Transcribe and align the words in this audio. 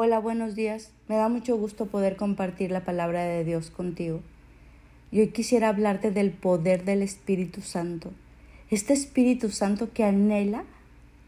Hola, 0.00 0.20
buenos 0.20 0.54
días. 0.54 0.92
Me 1.08 1.16
da 1.16 1.28
mucho 1.28 1.56
gusto 1.56 1.86
poder 1.86 2.14
compartir 2.14 2.70
la 2.70 2.84
palabra 2.84 3.24
de 3.24 3.42
Dios 3.42 3.72
contigo. 3.72 4.20
Y 5.10 5.18
hoy 5.18 5.30
quisiera 5.30 5.70
hablarte 5.70 6.12
del 6.12 6.30
poder 6.30 6.84
del 6.84 7.02
Espíritu 7.02 7.62
Santo. 7.62 8.12
Este 8.70 8.92
Espíritu 8.92 9.50
Santo 9.50 9.92
que 9.92 10.04
anhela 10.04 10.62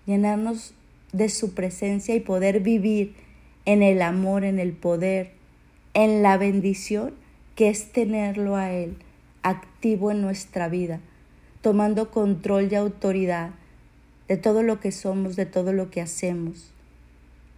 llenarnos 0.06 0.72
de 1.12 1.30
su 1.30 1.52
presencia 1.52 2.14
y 2.14 2.20
poder 2.20 2.60
vivir 2.60 3.16
en 3.64 3.82
el 3.82 4.02
amor, 4.02 4.44
en 4.44 4.60
el 4.60 4.72
poder, 4.72 5.32
en 5.92 6.22
la 6.22 6.36
bendición 6.36 7.14
que 7.56 7.70
es 7.70 7.90
tenerlo 7.90 8.54
a 8.54 8.70
Él 8.70 8.98
activo 9.42 10.12
en 10.12 10.22
nuestra 10.22 10.68
vida, 10.68 11.00
tomando 11.60 12.12
control 12.12 12.68
y 12.70 12.76
autoridad 12.76 13.50
de 14.28 14.36
todo 14.36 14.62
lo 14.62 14.78
que 14.78 14.92
somos, 14.92 15.34
de 15.34 15.46
todo 15.46 15.72
lo 15.72 15.90
que 15.90 16.00
hacemos 16.00 16.72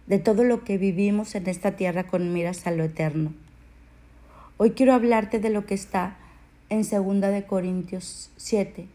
de 0.07 0.19
todo 0.19 0.43
lo 0.43 0.63
que 0.63 0.77
vivimos 0.77 1.35
en 1.35 1.47
esta 1.47 1.71
tierra 1.75 2.05
con 2.05 2.33
miras 2.33 2.67
a 2.67 2.71
lo 2.71 2.83
eterno. 2.83 3.33
Hoy 4.57 4.71
quiero 4.71 4.93
hablarte 4.93 5.39
de 5.39 5.49
lo 5.49 5.65
que 5.65 5.73
está 5.73 6.17
en 6.69 6.81
2 6.81 7.21
de 7.21 7.43
Corintios 7.45 8.29
7. 8.37 8.87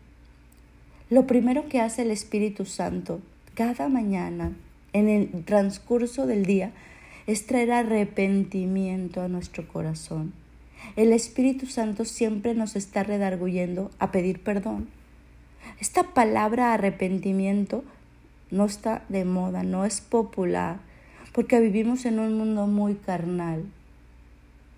Lo 1.11 1.27
primero 1.27 1.69
que 1.69 1.81
hace 1.81 2.03
el 2.03 2.11
Espíritu 2.11 2.65
Santo 2.65 3.21
cada 3.55 3.89
mañana 3.89 4.53
en 4.93 5.09
el 5.09 5.45
transcurso 5.45 6.27
del 6.27 6.45
día 6.45 6.73
es 7.27 7.47
traer 7.47 7.73
arrepentimiento 7.73 9.21
a 9.21 9.29
nuestro 9.29 9.67
corazón. 9.67 10.33
El 10.97 11.13
Espíritu 11.13 11.67
Santo 11.67 12.05
siempre 12.05 12.55
nos 12.55 12.77
está 12.77 13.03
redarguyendo 13.03 13.91
a 13.99 14.13
pedir 14.13 14.41
perdón. 14.41 14.89
Esta 15.81 16.03
palabra 16.03 16.73
arrepentimiento 16.73 17.85
no 18.51 18.65
está 18.65 19.05
de 19.09 19.25
moda, 19.25 19.63
no 19.63 19.85
es 19.85 20.01
popular 20.01 20.88
porque 21.33 21.61
vivimos 21.61 22.05
en 22.05 22.19
un 22.19 22.37
mundo 22.37 22.67
muy 22.67 22.95
carnal, 22.95 23.65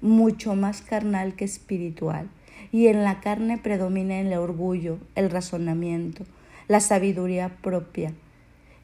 mucho 0.01 0.55
más 0.55 0.83
carnal 0.83 1.35
que 1.35 1.45
espiritual. 1.45 2.29
Y 2.73 2.87
en 2.87 3.03
la 3.03 3.21
carne 3.21 3.59
predomina 3.59 4.21
el 4.21 4.33
orgullo, 4.35 4.99
el 5.15 5.31
razonamiento, 5.31 6.25
la 6.69 6.81
sabiduría 6.81 7.57
propia, 7.63 8.13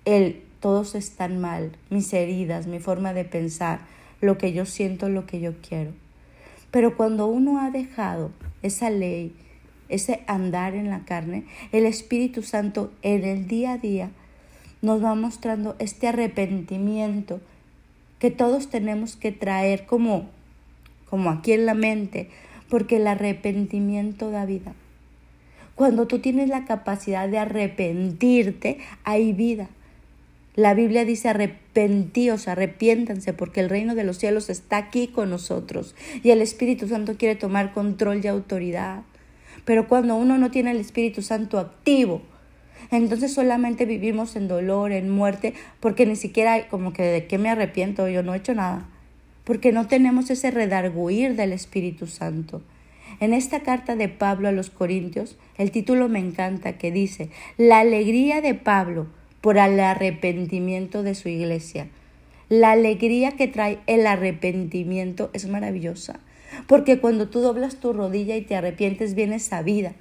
el 0.04 0.42
todos 0.60 0.94
están 0.94 1.40
mal, 1.40 1.76
mis 1.90 2.12
heridas, 2.12 2.66
mi 2.66 2.80
forma 2.80 3.12
de 3.12 3.24
pensar, 3.24 3.80
lo 4.20 4.38
que 4.38 4.52
yo 4.52 4.64
siento, 4.66 5.08
lo 5.08 5.26
que 5.26 5.40
yo 5.40 5.54
quiero. 5.60 5.92
Pero 6.70 6.96
cuando 6.96 7.26
uno 7.26 7.60
ha 7.60 7.70
dejado 7.70 8.32
esa 8.62 8.90
ley, 8.90 9.36
ese 9.88 10.24
andar 10.26 10.74
en 10.74 10.90
la 10.90 11.04
carne, 11.04 11.44
el 11.72 11.86
Espíritu 11.86 12.42
Santo 12.42 12.92
en 13.02 13.24
el 13.24 13.46
día 13.46 13.72
a 13.72 13.78
día 13.78 14.10
nos 14.82 15.02
va 15.02 15.14
mostrando 15.14 15.76
este 15.78 16.08
arrepentimiento 16.08 17.40
que 18.18 18.30
todos 18.30 18.68
tenemos 18.68 19.16
que 19.16 19.32
traer 19.32 19.86
como, 19.86 20.26
como 21.08 21.30
aquí 21.30 21.52
en 21.52 21.66
la 21.66 21.74
mente, 21.74 22.28
porque 22.68 22.96
el 22.96 23.06
arrepentimiento 23.06 24.30
da 24.30 24.46
vida. 24.46 24.74
Cuando 25.74 26.06
tú 26.06 26.20
tienes 26.20 26.48
la 26.48 26.64
capacidad 26.64 27.28
de 27.28 27.38
arrepentirte, 27.38 28.78
hay 29.04 29.32
vida. 29.32 29.68
La 30.54 30.72
Biblia 30.72 31.04
dice 31.04 31.28
arrepentíos, 31.28 32.48
arrepiéntanse, 32.48 33.34
porque 33.34 33.60
el 33.60 33.68
reino 33.68 33.94
de 33.94 34.04
los 34.04 34.16
cielos 34.16 34.48
está 34.48 34.78
aquí 34.78 35.06
con 35.06 35.28
nosotros 35.28 35.94
y 36.22 36.30
el 36.30 36.40
Espíritu 36.40 36.88
Santo 36.88 37.18
quiere 37.18 37.36
tomar 37.36 37.74
control 37.74 38.24
y 38.24 38.28
autoridad. 38.28 39.02
Pero 39.66 39.86
cuando 39.86 40.16
uno 40.16 40.38
no 40.38 40.50
tiene 40.50 40.70
el 40.70 40.78
Espíritu 40.78 41.20
Santo 41.20 41.58
activo, 41.58 42.22
entonces 42.90 43.32
solamente 43.32 43.84
vivimos 43.84 44.36
en 44.36 44.48
dolor, 44.48 44.92
en 44.92 45.10
muerte, 45.10 45.54
porque 45.80 46.06
ni 46.06 46.16
siquiera 46.16 46.54
hay 46.54 46.62
como 46.64 46.92
que 46.92 47.02
de 47.02 47.26
qué 47.26 47.38
me 47.38 47.48
arrepiento, 47.48 48.08
yo 48.08 48.22
no 48.22 48.34
he 48.34 48.38
hecho 48.38 48.54
nada, 48.54 48.88
porque 49.44 49.72
no 49.72 49.86
tenemos 49.86 50.30
ese 50.30 50.50
redarguir 50.50 51.36
del 51.36 51.52
Espíritu 51.52 52.06
Santo. 52.06 52.62
En 53.20 53.32
esta 53.32 53.60
carta 53.60 53.96
de 53.96 54.08
Pablo 54.08 54.48
a 54.48 54.52
los 54.52 54.70
Corintios, 54.70 55.36
el 55.56 55.70
título 55.70 56.08
me 56.08 56.18
encanta 56.18 56.76
que 56.76 56.92
dice, 56.92 57.30
la 57.56 57.80
alegría 57.80 58.40
de 58.40 58.54
Pablo 58.54 59.06
por 59.40 59.58
el 59.58 59.78
arrepentimiento 59.80 61.02
de 61.02 61.14
su 61.14 61.28
iglesia. 61.28 61.88
La 62.48 62.72
alegría 62.72 63.32
que 63.32 63.48
trae 63.48 63.78
el 63.86 64.06
arrepentimiento 64.06 65.30
es 65.32 65.48
maravillosa, 65.48 66.20
porque 66.66 66.98
cuando 66.98 67.28
tú 67.28 67.40
doblas 67.40 67.76
tu 67.76 67.92
rodilla 67.92 68.36
y 68.36 68.42
te 68.42 68.56
arrepientes 68.56 69.14
viene 69.14 69.36
esa 69.36 69.62
vida, 69.62 69.94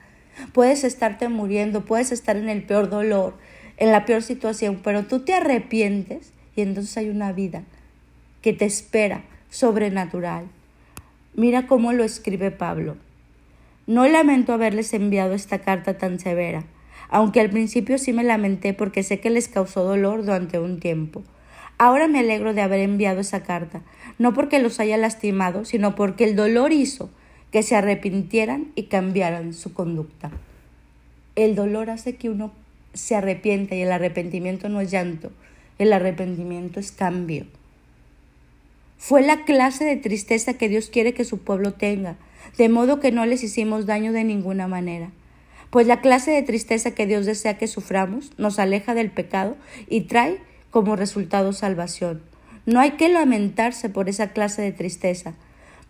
Puedes 0.54 0.84
estarte 0.84 1.30
muriendo, 1.30 1.86
puedes 1.86 2.12
estar 2.12 2.38
en 2.38 2.50
el 2.50 2.64
peor 2.64 2.90
dolor, 2.90 3.36
en 3.78 3.92
la 3.92 4.06
peor 4.06 4.22
situación, 4.22 4.80
pero 4.84 5.06
tú 5.06 5.20
te 5.22 5.34
arrepientes 5.34 6.32
y 6.56 6.62
entonces 6.62 6.98
hay 6.98 7.10
una 7.10 7.32
vida 7.32 7.64
que 8.42 8.54
te 8.54 8.66
espera 8.66 9.24
sobrenatural. 9.50 10.46
Mira 11.34 11.68
cómo 11.68 11.94
lo 11.94 12.04
escribe 12.04 12.52
Pablo. 12.52 12.98
No 13.88 14.08
lamento 14.08 14.54
haberles 14.54 14.94
enviado 14.94 15.34
esta 15.34 15.60
carta 15.60 15.98
tan 15.98 16.20
severa, 16.20 16.64
aunque 17.10 17.40
al 17.40 17.50
principio 17.50 17.98
sí 17.98 18.14
me 18.14 18.24
lamenté 18.24 18.74
porque 18.74 19.04
sé 19.04 19.20
que 19.20 19.30
les 19.30 19.48
causó 19.48 19.84
dolor 19.84 20.26
durante 20.26 20.60
un 20.60 20.80
tiempo. 20.80 21.24
Ahora 21.78 22.08
me 22.08 22.20
alegro 22.20 22.54
de 22.54 22.62
haber 22.62 22.80
enviado 22.80 23.20
esa 23.20 23.44
carta, 23.44 23.82
no 24.18 24.34
porque 24.34 24.60
los 24.60 24.80
haya 24.80 24.98
lastimado, 24.98 25.66
sino 25.66 25.94
porque 25.96 26.24
el 26.24 26.36
dolor 26.36 26.72
hizo 26.72 27.10
que 27.56 27.64
se 27.64 27.78
arrepintieran 27.78 28.74
y 28.76 28.88
cambiaran 28.88 29.54
su 29.54 29.74
conducta. 29.74 30.30
El 31.38 31.56
dolor 31.56 31.90
hace 31.90 32.18
que 32.18 32.30
uno 32.30 32.52
se 32.94 33.16
arrepienta 33.16 33.76
y 33.76 33.82
el 33.82 33.94
arrepentimiento 33.94 34.68
no 34.68 34.82
es 34.82 34.92
llanto, 34.92 35.32
el 35.80 35.94
arrepentimiento 35.94 36.82
es 36.82 36.92
cambio. 36.92 37.46
Fue 38.98 39.22
la 39.22 39.46
clase 39.46 39.86
de 39.86 39.96
tristeza 39.96 40.56
que 40.56 40.68
Dios 40.68 40.90
quiere 40.90 41.14
que 41.14 41.24
su 41.24 41.38
pueblo 41.46 41.72
tenga, 41.72 42.18
de 42.58 42.68
modo 42.68 43.00
que 43.00 43.14
no 43.14 43.26
les 43.26 43.42
hicimos 43.42 43.86
daño 43.86 44.12
de 44.12 44.26
ninguna 44.26 44.68
manera. 44.68 45.12
Pues 45.70 45.88
la 45.88 46.02
clase 46.02 46.32
de 46.32 46.42
tristeza 46.42 46.92
que 46.92 47.08
Dios 47.08 47.26
desea 47.26 47.58
que 47.58 47.68
suframos 47.68 48.34
nos 48.38 48.60
aleja 48.60 48.94
del 48.96 49.12
pecado 49.12 49.56
y 49.88 50.02
trae 50.02 50.40
como 50.72 50.98
resultado 50.98 51.54
salvación. 51.54 52.22
No 52.66 52.82
hay 52.82 52.98
que 52.98 53.08
lamentarse 53.08 53.88
por 53.88 54.10
esa 54.10 54.34
clase 54.34 54.62
de 54.62 54.74
tristeza, 54.74 55.36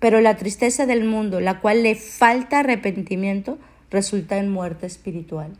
pero 0.05 0.21
la 0.21 0.37
tristeza 0.37 0.85
del 0.85 1.03
mundo, 1.03 1.39
la 1.39 1.61
cual 1.61 1.81
le 1.81 1.95
falta 1.95 2.59
arrepentimiento, 2.59 3.57
resulta 3.89 4.37
en 4.37 4.51
muerte 4.51 4.85
espiritual. 4.85 5.57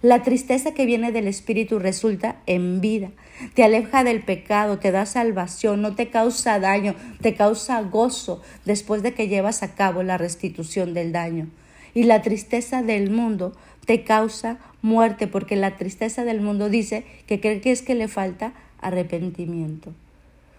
La 0.00 0.22
tristeza 0.22 0.72
que 0.72 0.86
viene 0.86 1.12
del 1.12 1.28
Espíritu 1.28 1.78
resulta 1.78 2.36
en 2.46 2.80
vida, 2.80 3.10
te 3.52 3.62
aleja 3.62 4.02
del 4.02 4.22
pecado, 4.22 4.78
te 4.78 4.90
da 4.90 5.04
salvación, 5.04 5.82
no 5.82 5.94
te 5.94 6.08
causa 6.08 6.58
daño, 6.58 6.94
te 7.20 7.34
causa 7.34 7.82
gozo 7.82 8.40
después 8.64 9.02
de 9.02 9.12
que 9.12 9.28
llevas 9.28 9.62
a 9.62 9.74
cabo 9.74 10.02
la 10.02 10.16
restitución 10.16 10.94
del 10.94 11.12
daño. 11.12 11.48
Y 11.92 12.04
la 12.04 12.22
tristeza 12.22 12.82
del 12.82 13.10
mundo 13.10 13.54
te 13.84 14.02
causa 14.02 14.56
muerte, 14.80 15.26
porque 15.26 15.56
la 15.56 15.76
tristeza 15.76 16.24
del 16.24 16.40
mundo 16.40 16.70
dice 16.70 17.04
que 17.26 17.38
cree 17.38 17.60
que 17.60 17.70
es 17.70 17.82
que 17.82 17.94
le 17.94 18.08
falta 18.08 18.54
arrepentimiento. 18.80 19.92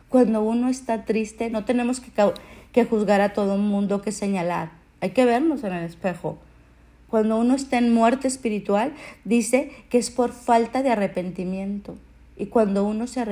Cuando 0.09 0.44
uno 0.44 0.69
está 0.69 1.03
triste, 1.03 1.50
no 1.50 1.66
tenemos 1.66 2.00
que 2.00 2.12
que 2.75 2.84
juzgar 2.84 3.22
a 3.22 3.31
todo 3.31 3.58
mundo, 3.58 4.02
que 4.02 4.12
señalar. 4.12 4.69
Hay 5.00 5.12
que 5.12 5.24
vernos 5.24 5.63
en 5.63 5.72
el 5.72 5.86
espejo. 5.86 6.38
Cuando 7.08 7.38
uno 7.40 7.56
está 7.56 7.78
en 7.78 7.94
muerte 7.94 8.28
espiritual, 8.28 8.91
dice 9.24 9.72
que 9.88 9.97
es 9.97 10.12
por 10.12 10.34
falta 10.34 10.84
de 10.84 10.90
arrepentimiento. 10.90 11.96
Y 12.36 12.47
cuando 12.47 12.84
uno 12.84 13.08
se 13.08 13.25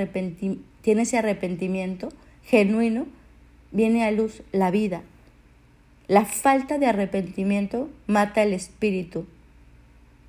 tiene 0.80 1.02
ese 1.02 1.18
arrepentimiento 1.18 2.08
genuino, 2.46 3.04
viene 3.70 4.06
a 4.06 4.12
luz 4.12 4.40
la 4.52 4.70
vida. 4.70 5.02
La 6.08 6.24
falta 6.24 6.78
de 6.78 6.86
arrepentimiento 6.86 7.90
mata 8.06 8.42
el 8.42 8.54
espíritu, 8.54 9.26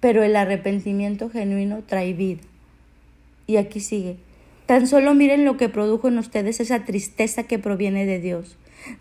pero 0.02 0.24
el 0.24 0.36
arrepentimiento 0.36 1.30
genuino 1.30 1.84
trae 1.86 2.12
vida. 2.12 2.42
Y 3.48 3.56
aquí 3.56 3.80
sigue. 3.80 4.18
Tan 4.66 4.88
solo 4.88 5.14
miren 5.14 5.46
lo 5.46 5.56
que 5.56 5.70
produjo 5.70 6.10
en 6.10 6.18
ustedes 6.18 6.60
esa 6.60 6.84
tristeza 6.84 7.44
que 7.44 7.60
proviene 7.60 8.06
de 8.06 8.20
Dios 8.20 8.58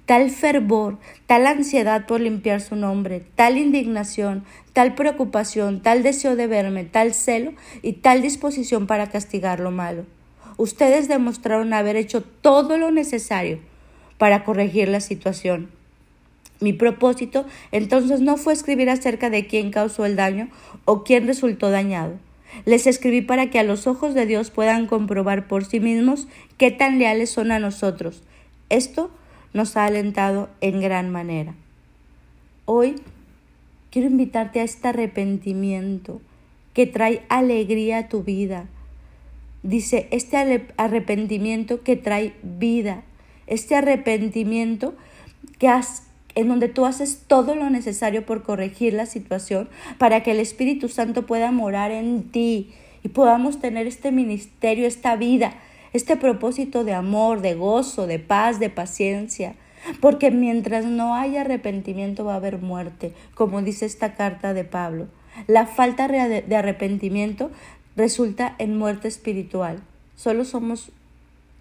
tal 0.06 0.31
fervor, 0.31 0.98
tal 1.26 1.46
ansiedad 1.46 2.06
por 2.06 2.20
limpiar 2.20 2.60
su 2.60 2.76
nombre, 2.76 3.22
tal 3.34 3.58
indignación, 3.58 4.44
tal 4.72 4.94
preocupación, 4.94 5.81
tal 5.81 6.02
deseo 6.02 6.36
de 6.36 6.46
verme, 6.46 6.84
tal 6.84 7.14
celo 7.14 7.52
y 7.82 7.94
tal 7.94 8.22
disposición 8.22 8.86
para 8.86 9.10
castigar 9.10 9.60
lo 9.60 9.70
malo. 9.70 10.04
Ustedes 10.56 11.08
demostraron 11.08 11.72
haber 11.72 11.96
hecho 11.96 12.22
todo 12.22 12.78
lo 12.78 12.90
necesario 12.90 13.58
para 14.19 14.44
corregir 14.44 14.88
la 14.88 15.00
situación. 15.00 15.69
Mi 16.60 16.72
propósito 16.72 17.44
entonces 17.72 18.20
no 18.20 18.37
fue 18.37 18.52
escribir 18.52 18.88
acerca 18.88 19.30
de 19.30 19.46
quién 19.46 19.70
causó 19.70 20.04
el 20.04 20.16
daño 20.16 20.48
o 20.84 21.02
quién 21.02 21.26
resultó 21.26 21.70
dañado. 21.70 22.14
Les 22.64 22.87
escribí 22.87 23.20
para 23.20 23.50
que 23.50 23.58
a 23.58 23.64
los 23.64 23.87
ojos 23.87 24.14
de 24.14 24.26
Dios 24.26 24.50
puedan 24.50 24.87
comprobar 24.87 25.48
por 25.48 25.64
sí 25.64 25.80
mismos 25.80 26.28
qué 26.56 26.70
tan 26.70 26.98
leales 26.98 27.30
son 27.30 27.50
a 27.50 27.58
nosotros. 27.58 28.22
Esto 28.70 29.10
nos 29.54 29.78
ha 29.78 29.86
alentado 29.86 30.50
en 30.60 30.80
gran 30.80 31.10
manera. 31.10 31.54
Hoy 32.66 32.96
quiero 33.90 34.08
invitarte 34.08 34.60
a 34.60 34.64
este 34.64 34.88
arrepentimiento 34.88 36.20
que 36.74 36.86
trae 36.86 37.22
alegría 37.28 37.98
a 37.98 38.08
tu 38.08 38.22
vida. 38.22 38.66
Dice, 39.62 40.08
este 40.10 40.66
arrepentimiento 40.76 41.82
que 41.82 41.96
trae 41.96 42.34
vida, 42.42 43.04
este 43.46 43.76
arrepentimiento 43.76 44.94
que 45.58 45.68
has, 45.68 46.02
en 46.34 46.48
donde 46.48 46.68
tú 46.68 46.84
haces 46.84 47.22
todo 47.26 47.54
lo 47.54 47.70
necesario 47.70 48.26
por 48.26 48.42
corregir 48.42 48.92
la 48.92 49.06
situación 49.06 49.68
para 49.98 50.22
que 50.22 50.32
el 50.32 50.40
Espíritu 50.40 50.88
Santo 50.88 51.26
pueda 51.26 51.52
morar 51.52 51.92
en 51.92 52.24
ti 52.24 52.72
y 53.04 53.08
podamos 53.08 53.60
tener 53.60 53.86
este 53.86 54.10
ministerio, 54.10 54.86
esta 54.86 55.14
vida, 55.14 55.54
este 55.94 56.17
propósito 56.17 56.85
de 56.85 56.93
amor, 56.93 57.41
de 57.41 57.55
gozo, 57.55 58.06
de 58.06 58.19
paz, 58.19 58.61
de 58.61 58.69
paciencia. 58.69 59.55
Porque 60.00 60.31
mientras 60.31 60.85
no 60.85 61.14
haya 61.14 61.43
arrepentimiento 61.43 62.25
va 62.25 62.35
a 62.35 62.37
haber 62.37 62.58
muerte, 62.58 63.12
como 63.35 63.62
dice 63.62 63.87
esta 63.87 64.14
carta 64.14 64.52
de 64.52 64.64
Pablo. 64.64 65.06
La 65.46 65.67
falta 65.67 66.08
de 66.08 66.56
arrepentimiento 66.56 67.50
resulta 67.96 68.55
en 68.58 68.76
muerte 68.76 69.08
espiritual. 69.08 69.81
Solo 70.17 70.44
somos 70.44 70.91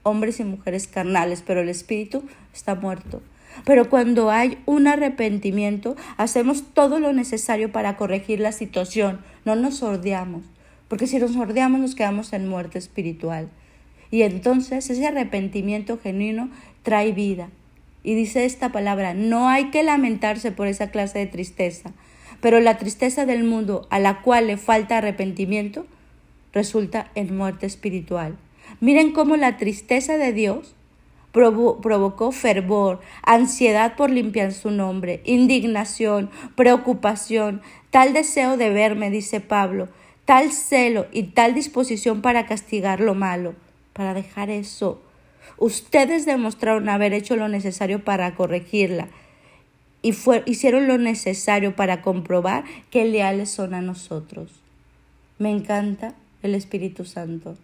hombres 0.04 0.40
y 0.40 0.44
mujeres 0.44 0.88
carnales, 0.88 1.44
pero 1.46 1.62
el 1.62 1.70
espíritu 1.70 2.24
está 2.54 2.76
muerto. 2.76 3.22
Pero 3.66 3.90
cuando 3.90 4.32
hay 4.32 4.58
un 4.66 4.88
arrepentimiento, 4.88 5.96
hacemos 6.18 6.64
todo 6.74 7.00
lo 7.00 7.14
necesario 7.14 7.72
para 7.72 7.98
corregir 7.98 8.40
la 8.40 8.52
situación, 8.52 9.20
no 9.46 9.56
nos 9.56 9.78
sordeamos, 9.78 10.44
porque 10.88 11.08
si 11.08 11.20
nos 11.20 11.34
sordeamos 11.34 11.80
nos 11.80 11.96
quedamos 11.96 12.34
en 12.34 12.48
muerte 12.48 12.80
espiritual. 12.80 13.50
Y 14.14 14.22
entonces 14.22 14.92
ese 14.92 15.08
arrepentimiento 15.08 15.98
genuino 15.98 16.52
trae 16.84 17.14
vida. 17.14 17.50
Y 18.04 18.14
dice 18.14 18.46
esta 18.46 18.72
palabra, 18.72 19.16
no 19.16 19.50
hay 19.50 19.72
que 19.72 19.82
lamentarse 19.82 20.52
por 20.52 20.68
esa 20.68 20.92
clase 20.92 21.18
de 21.18 21.26
tristeza, 21.26 21.94
pero 22.40 22.60
la 22.60 22.78
tristeza 22.78 23.26
del 23.26 23.44
mundo 23.44 23.88
a 23.90 23.98
la 23.98 24.22
cual 24.22 24.46
le 24.46 24.58
falta 24.58 25.00
arrepentimiento 25.00 25.88
resulta 26.54 27.10
en 27.16 27.36
muerte 27.36 27.66
espiritual. 27.66 28.38
Miren 28.82 29.14
cómo 29.14 29.36
la 29.36 29.58
tristeza 29.58 30.20
de 30.20 30.32
Dios 30.32 30.76
provocó 31.32 32.32
fervor, 32.32 33.02
ansiedad 33.24 33.96
por 33.96 34.12
limpiar 34.12 34.54
su 34.54 34.70
nombre, 34.70 35.22
indignación, 35.26 36.30
preocupación, 36.54 37.64
tal 37.90 38.14
deseo 38.14 38.58
de 38.58 38.70
verme, 38.70 39.10
dice 39.10 39.40
Pablo, 39.40 39.90
tal 40.26 40.52
celo 40.52 41.08
y 41.12 41.24
tal 41.24 41.56
disposición 41.56 42.22
para 42.22 42.46
castigar 42.46 43.00
lo 43.00 43.16
malo, 43.16 43.56
para 43.94 44.14
dejar 44.14 44.50
eso. 44.50 45.02
Ustedes 45.58 46.26
demostraron 46.26 46.90
haber 46.90 47.14
hecho 47.14 47.36
lo 47.36 47.48
necesario 47.48 48.04
para 48.04 48.36
corregirla 48.36 49.08
y 50.02 50.14
hicieron 50.46 50.88
lo 50.88 50.98
necesario 50.98 51.76
para 51.76 52.02
comprobar 52.02 52.66
que 52.92 53.06
leales 53.06 53.50
son 53.50 53.74
a 53.74 53.82
nosotros. 53.82 54.52
Me 55.40 55.50
encanta 55.50 56.14
el 56.44 56.56
Espíritu 56.56 57.06
Santo. 57.06 57.56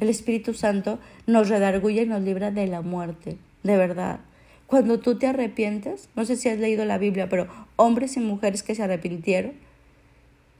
El 0.00 0.08
Espíritu 0.08 0.54
Santo 0.54 0.98
nos 1.26 1.48
redarguye 1.48 2.02
y 2.02 2.06
nos 2.06 2.22
libra 2.22 2.50
de 2.50 2.66
la 2.66 2.80
muerte, 2.80 3.36
de 3.62 3.76
verdad. 3.76 4.20
Cuando 4.66 4.98
tú 4.98 5.18
te 5.18 5.26
arrepientes, 5.26 6.08
no 6.16 6.24
sé 6.24 6.36
si 6.36 6.48
has 6.48 6.58
leído 6.58 6.84
la 6.84 6.98
Biblia, 6.98 7.28
pero 7.28 7.46
hombres 7.76 8.16
y 8.16 8.20
mujeres 8.20 8.62
que 8.62 8.74
se 8.74 8.82
arrepintieron 8.82 9.52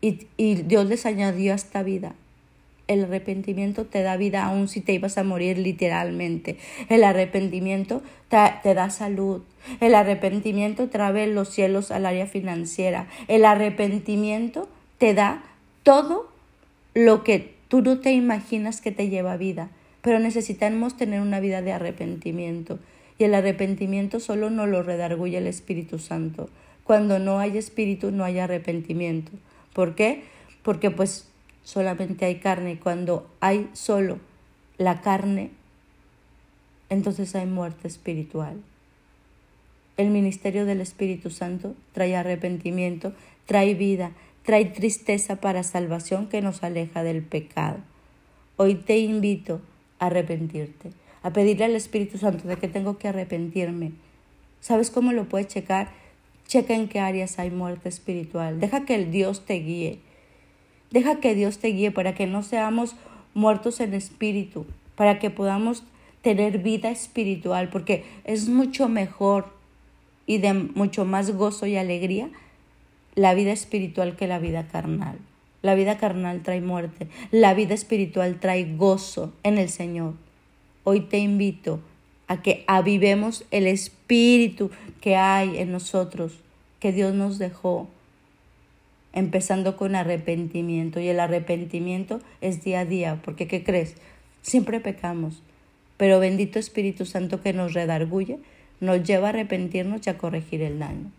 y, 0.00 0.28
Dios 0.36 0.86
les 0.86 1.06
añadió 1.06 1.54
esta 1.54 1.82
vida. 1.82 2.14
El 2.88 3.04
arrepentimiento 3.04 3.84
te 3.84 4.02
da 4.02 4.16
vida 4.16 4.44
aun 4.44 4.68
si 4.68 4.80
te 4.80 4.92
ibas 4.92 5.18
a 5.18 5.24
morir 5.24 5.58
literalmente. 5.58 6.56
El 6.88 7.02
arrepentimiento 7.04 8.02
te, 8.28 8.38
te, 8.62 8.74
da 8.74 8.90
salud. 8.90 9.42
El 9.80 9.94
arrepentimiento 9.94 10.88
trae 10.88 11.26
los 11.26 11.48
cielos 11.48 11.90
al 11.90 12.06
área 12.06 12.26
financiera. 12.26 13.08
El 13.26 13.44
arrepentimiento 13.44 14.68
te 14.98 15.14
da 15.14 15.42
todo 15.82 16.30
lo 16.94 17.24
que 17.24 17.54
tú 17.68 17.82
no 17.82 17.98
te 17.98 18.12
imaginas 18.12 18.80
que 18.80 18.92
te 18.92 19.08
lleva 19.08 19.36
vida, 19.36 19.68
pero 20.02 20.18
necesitamos 20.18 20.96
tener 20.96 21.20
una 21.20 21.40
vida 21.40 21.62
de 21.62 21.72
arrepentimiento. 21.72 22.78
Y 23.18 23.24
el 23.24 23.34
arrepentimiento 23.34 24.20
solo 24.20 24.50
nos 24.50 24.68
lo 24.68 24.82
redarguye 24.82 25.38
el 25.38 25.46
Espíritu 25.46 25.98
Santo. 25.98 26.48
Cuando 26.84 27.18
no 27.18 27.40
hay 27.40 27.58
espíritu 27.58 28.12
no 28.12 28.24
hay 28.24 28.38
arrepentimiento. 28.38 29.32
¿Por 29.72 29.94
qué? 29.94 30.22
Porque 30.62 30.90
pues 30.90 31.28
solamente 31.66 32.24
hay 32.24 32.36
carne. 32.36 32.78
Cuando 32.78 33.28
hay 33.40 33.68
solo 33.72 34.20
la 34.78 35.00
carne, 35.00 35.50
entonces 36.88 37.34
hay 37.34 37.46
muerte 37.46 37.88
espiritual. 37.88 38.62
El 39.96 40.10
ministerio 40.10 40.64
del 40.64 40.80
Espíritu 40.80 41.30
Santo 41.30 41.74
trae 41.92 42.14
arrepentimiento, 42.14 43.14
trae 43.46 43.74
vida, 43.74 44.12
trae 44.44 44.66
tristeza 44.66 45.40
para 45.40 45.64
salvación 45.64 46.28
que 46.28 46.40
nos 46.40 46.62
aleja 46.62 47.02
del 47.02 47.22
pecado. 47.22 47.78
Hoy 48.56 48.76
te 48.76 48.98
invito 48.98 49.60
a 49.98 50.06
arrepentirte, 50.06 50.92
a 51.22 51.32
pedirle 51.32 51.64
al 51.64 51.74
Espíritu 51.74 52.16
Santo 52.16 52.46
de 52.46 52.56
que 52.56 52.68
tengo 52.68 52.96
que 52.96 53.08
arrepentirme. 53.08 53.90
¿Sabes 54.60 54.90
cómo 54.92 55.12
lo 55.12 55.28
puedes 55.28 55.48
checar? 55.48 55.88
Checa 56.46 56.74
en 56.74 56.88
qué 56.88 57.00
áreas 57.00 57.40
hay 57.40 57.50
muerte 57.50 57.88
espiritual. 57.88 58.60
Deja 58.60 58.84
que 58.84 58.94
el 58.94 59.10
Dios 59.10 59.44
te 59.46 59.54
guíe. 59.54 59.98
Deja 60.96 61.20
que 61.20 61.34
Dios 61.34 61.58
te 61.58 61.68
guíe 61.68 61.90
para 61.90 62.14
que 62.14 62.26
no 62.26 62.42
seamos 62.42 62.96
muertos 63.34 63.80
en 63.80 63.92
espíritu, 63.92 64.64
para 64.94 65.18
que 65.18 65.28
podamos 65.28 65.84
tener 66.22 66.56
vida 66.56 66.88
espiritual, 66.88 67.68
porque 67.68 68.06
es 68.24 68.48
mucho 68.48 68.88
mejor 68.88 69.52
y 70.24 70.38
de 70.38 70.54
mucho 70.54 71.04
más 71.04 71.32
gozo 71.32 71.66
y 71.66 71.76
alegría 71.76 72.30
la 73.14 73.34
vida 73.34 73.52
espiritual 73.52 74.16
que 74.16 74.26
la 74.26 74.38
vida 74.38 74.68
carnal. 74.68 75.18
La 75.60 75.74
vida 75.74 75.98
carnal 75.98 76.42
trae 76.42 76.62
muerte, 76.62 77.08
la 77.30 77.52
vida 77.52 77.74
espiritual 77.74 78.40
trae 78.40 78.64
gozo 78.64 79.34
en 79.42 79.58
el 79.58 79.68
Señor. 79.68 80.14
Hoy 80.82 81.00
te 81.00 81.18
invito 81.18 81.78
a 82.26 82.40
que 82.40 82.64
avivemos 82.68 83.44
el 83.50 83.66
espíritu 83.66 84.70
que 85.02 85.16
hay 85.16 85.58
en 85.58 85.72
nosotros, 85.72 86.38
que 86.80 86.92
Dios 86.92 87.12
nos 87.12 87.36
dejó, 87.36 87.86
empezando 89.16 89.76
con 89.76 89.96
arrepentimiento. 89.96 91.00
Y 91.00 91.08
el 91.08 91.18
arrepentimiento 91.18 92.20
es 92.40 92.62
día 92.62 92.80
a 92.80 92.84
día, 92.84 93.20
porque 93.24 93.48
¿qué 93.48 93.64
crees? 93.64 93.94
Siempre 94.42 94.78
pecamos, 94.78 95.42
pero 95.96 96.20
bendito 96.20 96.60
Espíritu 96.60 97.06
Santo 97.06 97.42
que 97.42 97.52
nos 97.52 97.72
redarguye, 97.72 98.38
nos 98.78 99.02
lleva 99.02 99.28
a 99.28 99.30
arrepentirnos 99.30 100.06
y 100.06 100.10
a 100.10 100.18
corregir 100.18 100.62
el 100.62 100.78
daño. 100.78 101.10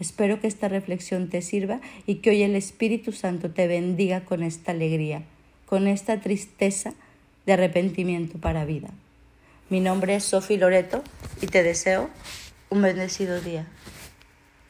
Espero 0.00 0.40
que 0.40 0.46
esta 0.46 0.68
reflexión 0.68 1.28
te 1.28 1.42
sirva 1.42 1.80
y 2.06 2.16
que 2.16 2.30
hoy 2.30 2.42
el 2.42 2.54
Espíritu 2.56 3.12
Santo 3.12 3.50
te 3.50 3.66
bendiga 3.66 4.24
con 4.24 4.42
esta 4.42 4.70
alegría, 4.70 5.22
con 5.66 5.86
esta 5.88 6.20
tristeza 6.20 6.94
de 7.44 7.52
arrepentimiento 7.52 8.38
para 8.38 8.64
vida. 8.64 8.90
Mi 9.68 9.80
nombre 9.80 10.14
es 10.14 10.24
Sofi 10.24 10.56
Loreto 10.56 11.02
y 11.40 11.46
te 11.46 11.64
deseo 11.64 12.08
un 12.70 12.82
bendecido 12.82 13.40
día. 13.40 13.66